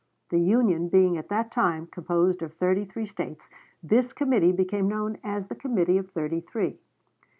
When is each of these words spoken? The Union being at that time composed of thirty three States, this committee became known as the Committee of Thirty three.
The 0.31 0.39
Union 0.39 0.89
being 0.89 1.15
at 1.19 1.29
that 1.29 1.51
time 1.51 1.85
composed 1.85 2.41
of 2.41 2.53
thirty 2.55 2.85
three 2.85 3.05
States, 3.05 3.51
this 3.83 4.13
committee 4.13 4.51
became 4.51 4.87
known 4.87 5.19
as 5.23 5.45
the 5.45 5.53
Committee 5.53 5.99
of 5.99 6.09
Thirty 6.09 6.41
three. 6.41 6.79